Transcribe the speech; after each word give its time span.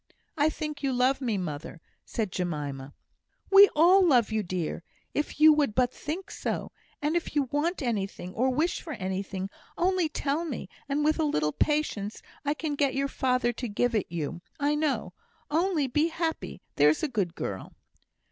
"I 0.35 0.49
think 0.49 0.81
you 0.81 0.93
love 0.93 1.21
me, 1.21 1.37
mother," 1.37 1.79
said 2.03 2.31
Jemima. 2.31 2.95
"We 3.51 3.69
all 3.75 4.03
love 4.03 4.31
you, 4.31 4.41
dear, 4.41 4.81
if 5.13 5.39
you 5.39 5.53
would 5.53 5.75
but 5.75 5.93
think 5.93 6.31
so. 6.31 6.71
And 7.03 7.15
if 7.15 7.35
you 7.35 7.43
want 7.51 7.83
anything, 7.83 8.33
or 8.33 8.49
wish 8.49 8.81
for 8.81 8.93
anything, 8.93 9.47
only 9.77 10.09
tell 10.09 10.43
me, 10.43 10.69
and 10.89 11.05
with 11.05 11.19
a 11.19 11.23
little 11.23 11.53
patience 11.53 12.23
I 12.43 12.55
can 12.55 12.73
get 12.73 12.95
your 12.95 13.09
father 13.09 13.53
to 13.53 13.67
give 13.67 13.93
it 13.93 14.07
you, 14.09 14.41
I 14.59 14.73
know. 14.73 15.13
Only 15.51 15.85
be 15.85 16.07
happy, 16.07 16.63
there's 16.77 17.03
a 17.03 17.07
good 17.07 17.35
girl." 17.35 17.73